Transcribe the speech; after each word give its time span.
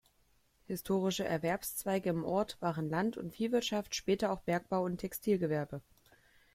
Historische 0.65 1.25
Erwerbszweige 1.25 2.09
im 2.09 2.25
Ort 2.25 2.57
waren 2.59 2.89
Land- 2.89 3.17
und 3.17 3.35
Viehwirtschaft, 3.35 3.93
später 3.93 4.31
auch 4.31 4.39
Bergbau 4.41 4.83
und 4.83 4.97
Textilgewerbe. 4.97 5.83